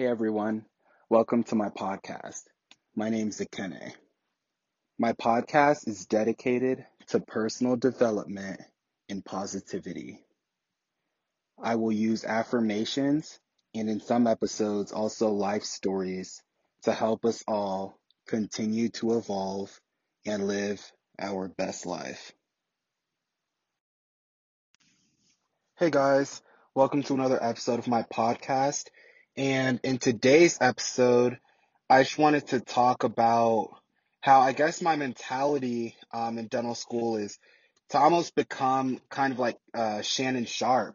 [0.00, 0.64] Hey everyone,
[1.10, 2.44] welcome to my podcast.
[2.96, 3.92] My name is Akene.
[4.98, 8.62] My podcast is dedicated to personal development
[9.10, 10.24] and positivity.
[11.62, 13.38] I will use affirmations
[13.74, 16.42] and in some episodes also life stories
[16.84, 19.78] to help us all continue to evolve
[20.24, 20.80] and live
[21.18, 22.32] our best life.
[25.76, 26.40] Hey guys,
[26.74, 28.86] welcome to another episode of my podcast.
[29.40, 31.38] And in today's episode,
[31.88, 33.70] I just wanted to talk about
[34.20, 37.38] how I guess my mentality um, in dental school is
[37.88, 40.94] to almost become kind of like uh, Shannon Sharpe.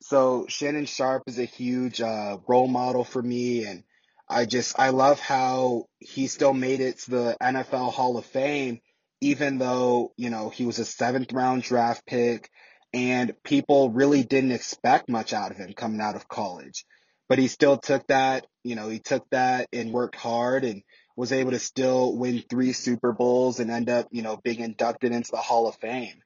[0.00, 3.84] So Shannon Sharpe is a huge uh, role model for me, and
[4.28, 8.80] I just I love how he still made it to the NFL Hall of Fame,
[9.20, 12.50] even though you know he was a seventh round draft pick,
[12.92, 16.84] and people really didn't expect much out of him coming out of college
[17.28, 20.82] but he still took that, you know, he took that and worked hard and
[21.16, 25.12] was able to still win three Super Bowls and end up, you know, being inducted
[25.12, 26.22] into the Hall of Fame.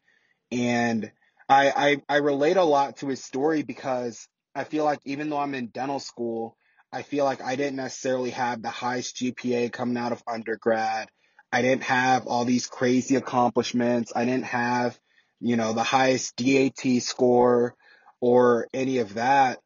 [0.50, 1.10] And
[1.48, 1.70] I,
[2.08, 5.54] I, I relate a lot to his story because I feel like even though I'm
[5.54, 6.56] in dental school,
[6.92, 11.08] I feel like I didn't necessarily have the highest GPA coming out of undergrad.
[11.52, 14.12] I didn't have all these crazy accomplishments.
[14.16, 14.98] I didn't have,
[15.40, 17.74] you know, the highest DAT score
[18.20, 19.58] or any of that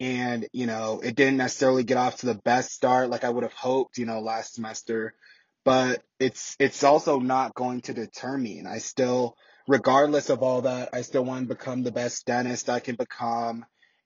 [0.00, 3.44] and you know it didn't necessarily get off to the best start like I would
[3.44, 5.14] have hoped you know last semester.
[5.64, 10.62] But it's it's also not going to deter me and I still regardless of all
[10.62, 13.64] that I still want to become the best dentist I can become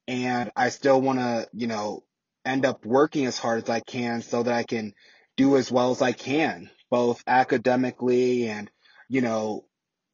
[0.08, 2.04] and I still want to you know
[2.44, 4.94] end up working as hard as I can so that I can
[5.36, 8.70] do as well as I can both academically and
[9.08, 9.64] you know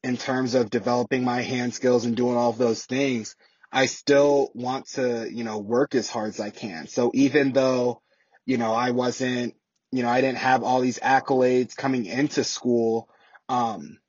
[0.03, 3.35] in terms of developing my hand skills and doing all of those things
[3.71, 6.87] I still want to, you know, work as hard as I can.
[6.87, 8.01] So even though,
[8.45, 9.55] you know, I wasn't,
[9.91, 13.09] you know, I didn't have all these accolades coming into school,
[13.49, 13.99] um,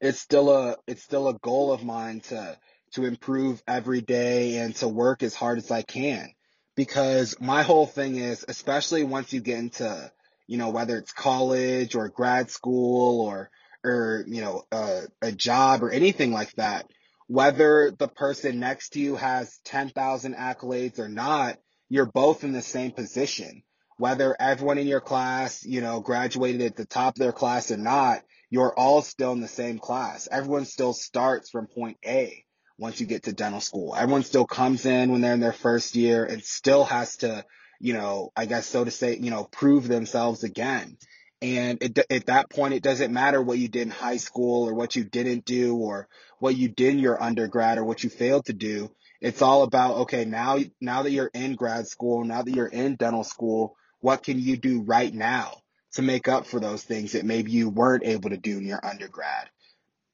[0.00, 2.58] it's still a, it's still a goal of mine to,
[2.92, 6.30] to improve every day and to work as hard as I can.
[6.76, 10.12] Because my whole thing is, especially once you get into,
[10.46, 13.50] you know, whether it's college or grad school or,
[13.84, 16.86] or, you know, uh, a job or anything like that,
[17.26, 21.58] whether the person next to you has 10,000 accolades or not,
[21.88, 23.62] you're both in the same position.
[23.96, 27.76] Whether everyone in your class, you know, graduated at the top of their class or
[27.76, 30.28] not, you're all still in the same class.
[30.30, 32.44] Everyone still starts from point A
[32.78, 33.94] once you get to dental school.
[33.96, 37.44] Everyone still comes in when they're in their first year and still has to,
[37.80, 40.96] you know, I guess so to say, you know, prove themselves again.
[41.42, 44.74] And it, at that point, it doesn't matter what you did in high school or
[44.74, 46.08] what you didn't do or
[46.38, 48.90] what you did in your undergrad or what you failed to do.
[49.20, 52.96] It's all about, okay, now, now that you're in grad school, now that you're in
[52.96, 55.58] dental school, what can you do right now
[55.94, 58.84] to make up for those things that maybe you weren't able to do in your
[58.84, 59.48] undergrad?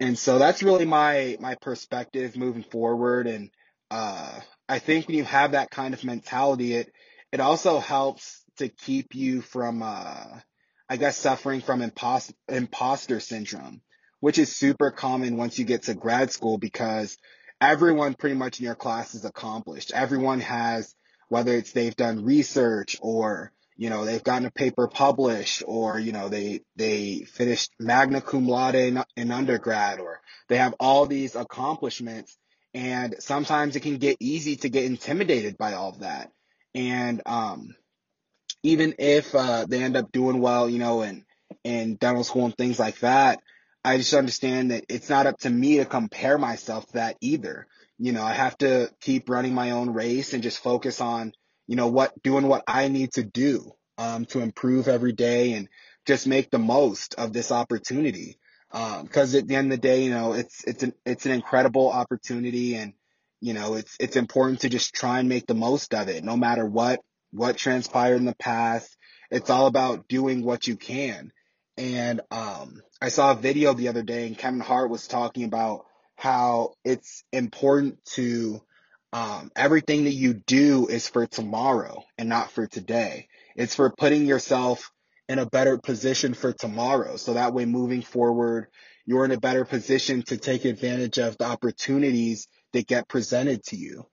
[0.01, 3.27] And so that's really my, my perspective moving forward.
[3.27, 3.51] And,
[3.91, 6.93] uh, I think when you have that kind of mentality, it,
[7.33, 10.41] it also helps to keep you from, uh,
[10.91, 13.81] I guess, suffering from impost- imposter syndrome,
[14.19, 17.17] which is super common once you get to grad school because
[17.61, 19.93] everyone pretty much in your class is accomplished.
[19.95, 20.93] Everyone has,
[21.29, 26.11] whether it's they've done research or, you know, they've gotten a paper published or, you
[26.11, 31.37] know, they, they finished magna cum laude in, in undergrad or they have all these
[31.37, 32.37] accomplishments.
[32.75, 36.33] And sometimes it can get easy to get intimidated by all of that.
[36.75, 37.77] And, um,
[38.63, 41.25] even if uh, they end up doing well, you know, and
[41.65, 43.41] in dental school and things like that,
[43.85, 47.67] I just understand that it's not up to me to compare myself to that either.
[47.99, 51.33] You know, I have to keep running my own race and just focus on,
[51.67, 55.69] you know, what doing what I need to do um, to improve every day and
[56.07, 58.39] just make the most of this opportunity.
[58.71, 61.33] Because um, at the end of the day, you know, it's it's an it's an
[61.33, 62.93] incredible opportunity, and
[63.41, 66.37] you know, it's it's important to just try and make the most of it, no
[66.37, 67.01] matter what
[67.33, 68.97] what transpired in the past.
[69.31, 71.33] It's all about doing what you can.
[71.77, 75.87] And um, I saw a video the other day, and Kevin Hart was talking about
[76.17, 78.61] how it's important to
[79.13, 83.29] um, everything that you do is for tomorrow and not for today.
[83.57, 84.91] It's for putting yourself
[85.29, 87.17] in a better position for tomorrow.
[87.17, 88.67] So that way, moving forward,
[89.07, 93.77] you're in a better position to take advantage of the opportunities that get presented to
[93.77, 94.07] you.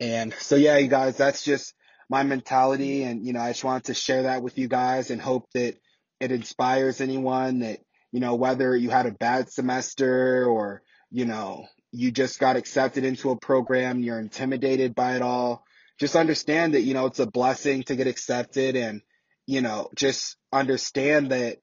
[0.00, 1.74] And so, yeah, you guys, that's just
[2.08, 3.02] my mentality.
[3.02, 5.76] And, you know, I just wanted to share that with you guys and hope that
[6.20, 7.80] it inspires anyone that,
[8.12, 13.04] you know, whether you had a bad semester or, you know, you just got accepted
[13.04, 15.64] into a program, you're intimidated by it all,
[15.98, 19.00] just understand that, you know, it's a blessing to get accepted and,
[19.46, 21.58] you know, just understand that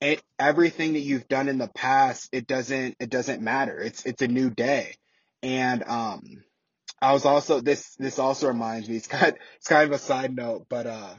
[0.00, 3.78] it, everything that you've done in the past, it doesn't, it doesn't matter.
[3.78, 4.94] It's, it's a new day.
[5.42, 6.22] And, um,
[7.00, 10.34] I was also, this, this also reminds me, it's kind, it's kind of a side
[10.34, 11.14] note, but, uh,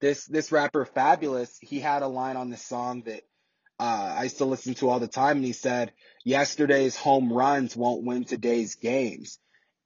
[0.00, 3.22] this, this rapper Fabolous, he had a line on this song that,
[3.80, 5.92] uh, I used to listen to all the time and he said,
[6.24, 9.38] yesterday's home runs won't win today's games.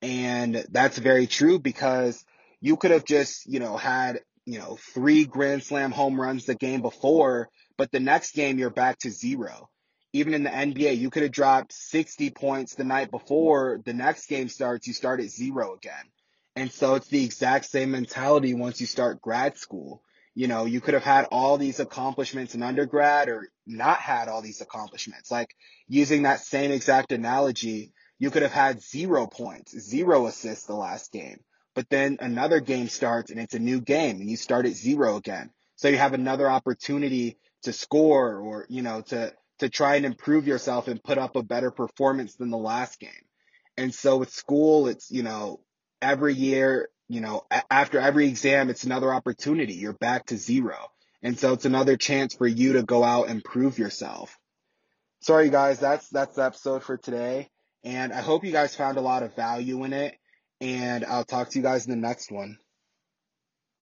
[0.02, 2.22] And that's very true because
[2.60, 6.54] you could have just, you know, had, you know, three grand slam home runs the
[6.54, 9.68] game before, but the next game you're back to zero.
[10.12, 14.26] Even in the NBA, you could have dropped 60 points the night before the next
[14.26, 16.05] game starts, you start at zero again.
[16.56, 20.02] And so it's the exact same mentality once you start grad school.
[20.34, 24.40] You know, you could have had all these accomplishments in undergrad or not had all
[24.43, 25.31] these accomplishments.
[25.31, 25.55] Like
[25.88, 31.12] using that same exact analogy, you could have had zero points, zero assists the last
[31.12, 31.40] game.
[31.75, 35.16] But then another game starts and it's a new game and you start at zero
[35.16, 35.50] again.
[35.76, 40.46] So you have another opportunity to score or, you know, to, to try and improve
[40.46, 43.10] yourself and put up a better performance than the last game.
[43.76, 45.60] And so with school, it's, you know,
[46.00, 49.75] every year you know, after every exam, it's another opportunity.
[49.75, 50.76] You're back to zero.
[51.22, 54.38] And so it's another chance for you to go out and prove yourself.
[55.20, 57.50] Sorry guys, that's, that's the episode for today.
[57.82, 60.16] And I hope you guys found a lot of value in it.
[60.60, 62.58] And I'll talk to you guys in the next one.